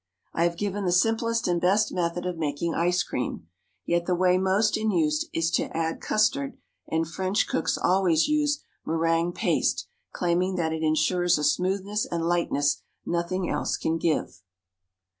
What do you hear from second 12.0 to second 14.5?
and lightness nothing else can give.